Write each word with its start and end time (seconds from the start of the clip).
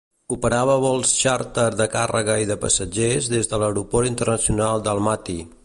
Operava 0.35 0.77
vols 0.83 1.11
xàrter 1.25 1.65
de 1.81 1.87
càrrega 1.97 2.39
i 2.45 2.49
de 2.53 2.57
passatgers 2.65 3.29
des 3.35 3.53
de 3.53 3.61
l'aeroport 3.65 4.13
internacional 4.15 4.85
d'Almaty. 4.89 5.41